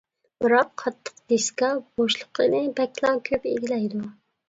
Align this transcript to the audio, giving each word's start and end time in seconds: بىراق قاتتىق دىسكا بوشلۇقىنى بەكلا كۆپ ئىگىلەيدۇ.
بىراق 0.43 0.71
قاتتىق 0.83 1.19
دىسكا 1.35 1.71
بوشلۇقىنى 1.85 2.65
بەكلا 2.83 3.15
كۆپ 3.33 3.51
ئىگىلەيدۇ. 3.55 4.07